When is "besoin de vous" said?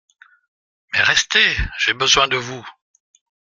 1.93-2.67